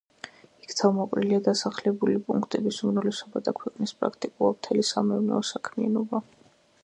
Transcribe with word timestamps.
იქ 0.67 0.71
თავმოყრილია 0.77 1.39
დასახლებული 1.47 2.15
პუნქტების 2.29 2.79
უმრავლესობა 2.87 3.43
და 3.49 3.55
ქვეყნის 3.61 3.95
პრაქტიკულად 4.01 4.59
მთელი 4.61 4.87
სამეურნეო 4.95 5.45
საქმიანობა. 5.53 6.23